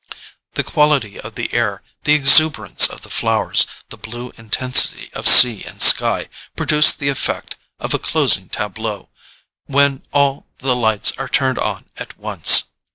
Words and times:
The 0.55 0.63
quality 0.63 1.19
of 1.21 1.35
the 1.35 1.53
air, 1.53 1.83
the 2.05 2.15
exuberance 2.15 2.87
of 2.87 3.03
the 3.03 3.11
flowers, 3.11 3.67
the 3.89 3.97
blue 3.99 4.31
intensity 4.35 5.11
of 5.13 5.27
sea 5.27 5.63
and 5.63 5.79
sky, 5.79 6.27
produced 6.55 6.97
the 6.97 7.09
effect 7.09 7.55
of 7.79 7.93
a 7.93 7.99
closing 7.99 8.49
TABLEAU, 8.49 9.09
when 9.67 10.01
all 10.11 10.47
the 10.57 10.75
lights 10.75 11.11
are 11.19 11.29
turned 11.29 11.59
on 11.59 11.87
at 11.97 12.17
once. 12.17 12.63